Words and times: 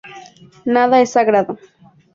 Nada 0.65 0.99
es 0.99 1.11
sagrado. 1.11 1.59